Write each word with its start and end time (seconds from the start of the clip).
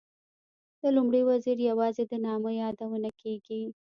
د 0.81 0.83
لومړي 0.95 1.21
وزیر 1.29 1.57
یوازې 1.69 2.03
د 2.07 2.13
نامه 2.25 2.51
یادونه 2.61 3.09
کېږي. 3.21 3.61